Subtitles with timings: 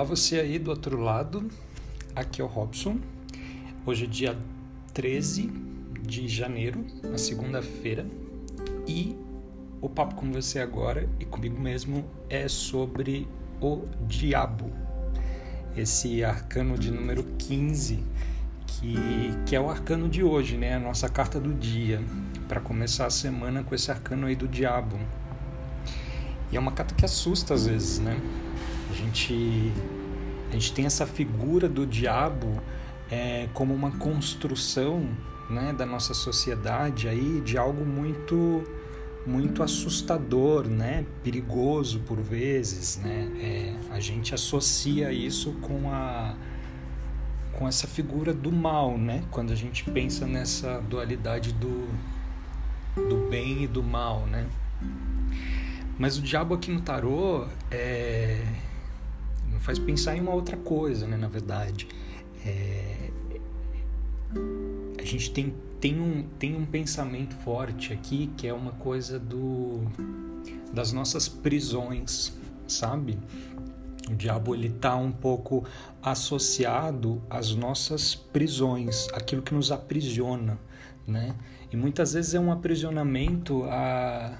[0.00, 1.46] Olá, você aí do outro lado.
[2.16, 2.98] Aqui é o Robson.
[3.84, 4.38] Hoje é dia
[4.94, 5.52] 13
[6.00, 8.06] de janeiro, uma segunda-feira,
[8.88, 9.14] e
[9.78, 13.28] o papo com você agora e comigo mesmo é sobre
[13.60, 14.72] o diabo.
[15.76, 18.02] Esse arcano de número 15,
[18.66, 18.94] que,
[19.44, 20.76] que é o arcano de hoje, né?
[20.76, 22.02] A nossa carta do dia,
[22.48, 24.98] para começar a semana com esse arcano aí do diabo.
[26.50, 28.18] E é uma carta que assusta às vezes, né?
[29.00, 29.72] A gente,
[30.50, 32.60] a gente tem essa figura do diabo
[33.10, 35.08] é, como uma construção
[35.48, 38.62] né, da nossa sociedade aí de algo muito
[39.26, 43.30] muito assustador, né, perigoso por vezes, né.
[43.40, 46.34] É, a gente associa isso com a
[47.52, 49.22] com essa figura do mal, né?
[49.30, 51.88] Quando a gente pensa nessa dualidade do
[52.96, 54.46] do bem e do mal, né?
[55.98, 58.42] Mas o diabo aqui no tarô é
[59.60, 61.16] faz pensar em uma outra coisa, né?
[61.16, 61.86] Na verdade,
[62.44, 63.10] é...
[64.98, 69.80] a gente tem tem um tem um pensamento forte aqui que é uma coisa do
[70.72, 72.32] das nossas prisões,
[72.66, 73.18] sabe?
[74.08, 75.64] O diabo ele tá um pouco
[76.02, 80.58] associado às nossas prisões, aquilo que nos aprisiona,
[81.06, 81.34] né?
[81.72, 84.38] E muitas vezes é um aprisionamento a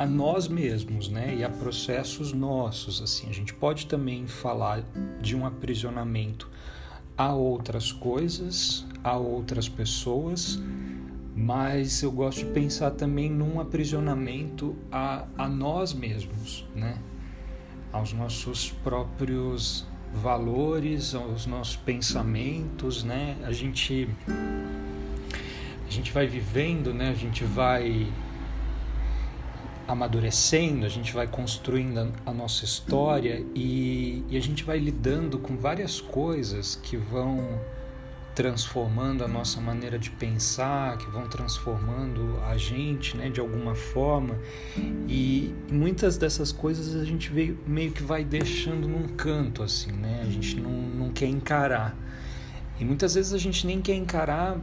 [0.00, 1.34] a nós mesmos, né?
[1.36, 3.28] E a processos nossos, assim.
[3.28, 4.82] A gente pode também falar
[5.20, 6.48] de um aprisionamento
[7.18, 10.58] a outras coisas, a outras pessoas,
[11.36, 16.96] mas eu gosto de pensar também num aprisionamento a, a nós mesmos, né?
[17.92, 23.36] Aos nossos próprios valores, aos nossos pensamentos, né?
[23.44, 24.08] A gente
[25.86, 27.10] a gente vai vivendo, né?
[27.10, 28.10] A gente vai
[29.90, 35.56] amadurecendo, a gente vai construindo a nossa história e, e, a gente vai lidando com
[35.56, 37.60] várias coisas que vão
[38.34, 44.38] transformando a nossa maneira de pensar, que vão transformando a gente, né, de alguma forma.
[45.08, 50.22] E muitas dessas coisas a gente veio, meio que vai deixando num canto, assim, né?
[50.22, 51.96] A gente não, não quer encarar.
[52.78, 54.56] E muitas vezes a gente nem quer encarar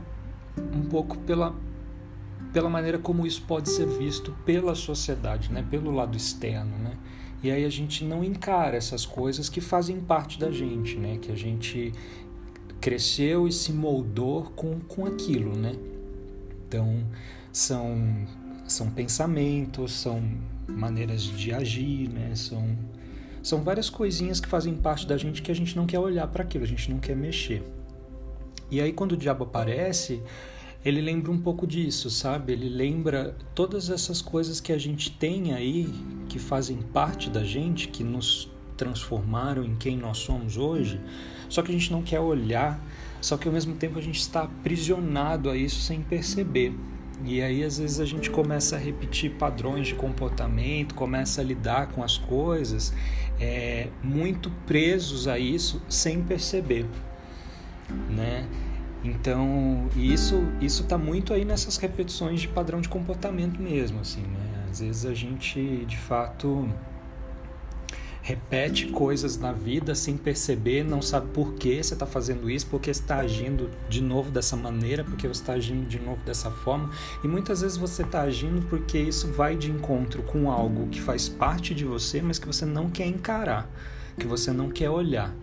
[0.74, 1.54] um pouco pela
[2.58, 5.64] pela maneira como isso pode ser visto pela sociedade, né?
[5.70, 6.76] pelo lado externo.
[6.80, 6.98] Né?
[7.44, 11.20] E aí a gente não encara essas coisas que fazem parte da gente, né?
[11.22, 11.94] que a gente
[12.82, 15.56] cresceu e se moldou com, com aquilo.
[15.56, 15.76] Né?
[16.68, 17.06] Então,
[17.54, 18.26] são,
[18.68, 20.20] são pensamentos, são
[20.68, 22.32] maneiras de agir, né?
[22.34, 22.76] são,
[23.44, 26.42] são várias coisinhas que fazem parte da gente que a gente não quer olhar para
[26.42, 27.62] aquilo, a gente não quer mexer.
[28.72, 30.24] E aí, quando o diabo aparece,
[30.86, 32.54] ele lembra um pouco disso, sabe?
[32.54, 35.90] Ele lembra todas essas coisas que a gente tem aí,
[36.30, 41.02] que fazem parte da gente, que nos transformaram em quem nós somos hoje,
[41.50, 42.80] só que a gente não quer olhar,
[43.20, 46.74] só que ao mesmo tempo a gente está aprisionado a isso sem perceber.
[47.26, 51.88] E aí às vezes a gente começa a repetir padrões de comportamento, começa a lidar
[51.88, 52.94] com as coisas
[53.40, 56.86] é, muito presos a isso sem perceber,
[58.10, 58.48] né?
[59.04, 64.66] Então, isso isso está muito aí nessas repetições de padrão de comportamento mesmo, assim, né?
[64.70, 66.70] Às vezes a gente, de fato,
[68.22, 72.94] repete coisas na vida sem perceber, não sabe por que você está fazendo isso, porque
[72.94, 76.90] você está agindo de novo dessa maneira, porque você está agindo de novo dessa forma.
[77.24, 81.30] E muitas vezes você está agindo porque isso vai de encontro com algo que faz
[81.30, 83.70] parte de você, mas que você não quer encarar,
[84.20, 85.34] que você não quer olhar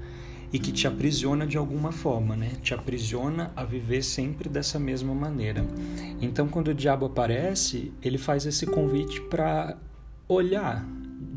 [0.55, 2.53] e que te aprisiona de alguma forma, né?
[2.63, 5.67] Te aprisiona a viver sempre dessa mesma maneira.
[6.23, 9.77] Então, quando o diabo aparece, ele faz esse convite para
[10.29, 10.87] olhar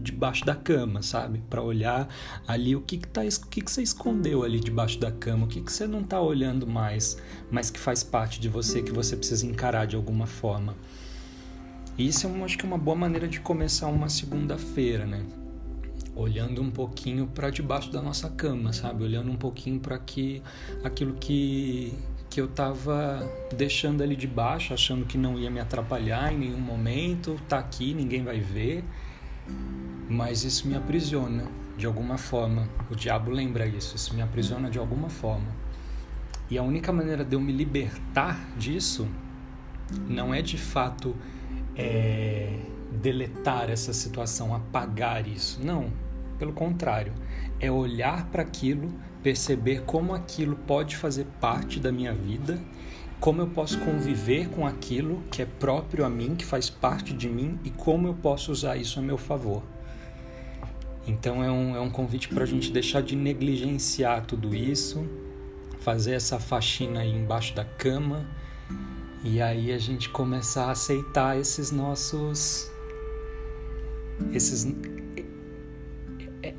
[0.04, 1.42] debaixo da cama, sabe?
[1.50, 2.08] Para olhar
[2.48, 5.48] ali o que que, tá, o que que você escondeu ali debaixo da cama, o
[5.48, 7.18] que que você não está olhando mais,
[7.50, 10.76] mas que faz parte de você, que você precisa encarar de alguma forma.
[11.98, 15.26] E isso eu acho que é uma boa maneira de começar uma segunda-feira, né?
[16.18, 19.04] Olhando um pouquinho para debaixo da nossa cama, sabe?
[19.04, 20.42] Olhando um pouquinho para que
[20.84, 21.94] aquilo que
[22.30, 23.26] que eu estava
[23.56, 27.94] deixando ali de baixo, achando que não ia me atrapalhar em nenhum momento, tá aqui,
[27.94, 28.84] ninguém vai ver.
[30.10, 31.46] Mas isso me aprisiona
[31.78, 32.68] de alguma forma.
[32.92, 35.48] O diabo lembra isso, isso me aprisiona de alguma forma.
[36.50, 39.08] E a única maneira de eu me libertar disso
[40.08, 41.16] não é de fato
[41.76, 42.60] é,
[42.92, 45.60] deletar essa situação, apagar isso.
[45.64, 45.92] Não,
[46.38, 47.14] pelo contrário,
[47.60, 52.60] é olhar para aquilo, perceber como aquilo pode fazer parte da minha vida,
[53.20, 57.28] como eu posso conviver com aquilo que é próprio a mim, que faz parte de
[57.28, 59.64] mim e como eu posso usar isso a meu favor.
[61.08, 65.08] Então é um, é um convite para a gente deixar de negligenciar tudo isso,
[65.80, 68.28] fazer essa faxina aí embaixo da cama
[69.24, 72.70] e aí a gente começar a aceitar esses nossos
[74.34, 74.66] esses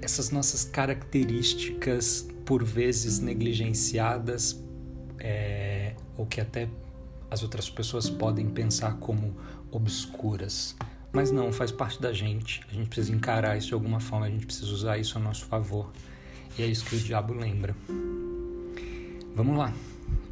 [0.09, 4.59] essas nossas características por vezes negligenciadas
[5.19, 6.67] é, ou que até
[7.31, 9.37] as outras pessoas podem pensar como
[9.71, 10.75] obscuras.
[11.13, 12.63] Mas não, faz parte da gente.
[12.71, 15.45] A gente precisa encarar isso de alguma forma, a gente precisa usar isso a nosso
[15.45, 15.93] favor.
[16.59, 17.77] E é isso que o diabo lembra.
[19.35, 19.75] Vamos lá.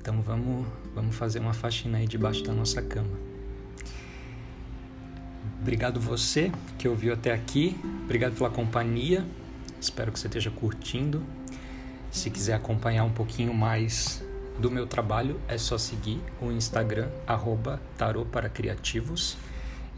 [0.00, 3.18] Então vamos, vamos fazer uma faxina aí debaixo da nossa cama.
[5.60, 7.78] Obrigado você que ouviu até aqui.
[8.04, 9.22] Obrigado pela companhia.
[9.86, 11.22] Espero que você esteja curtindo.
[12.10, 14.20] Se quiser acompanhar um pouquinho mais
[14.58, 17.80] do meu trabalho, é só seguir o Instagram, arroba
[18.52, 19.36] criativos.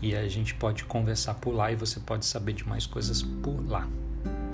[0.03, 3.67] E a gente pode conversar por lá e você pode saber de mais coisas por
[3.67, 3.89] lá.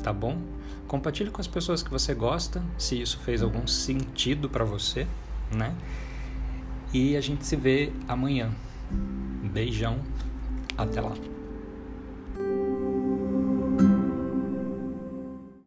[0.04, 0.40] Tá bom?
[0.86, 5.04] Compartilhe com as pessoas que você gosta, se isso fez algum sentido para você,
[5.50, 5.75] né?
[6.92, 8.52] E a gente se vê amanhã.
[9.52, 9.98] Beijão,
[10.78, 11.33] até lá.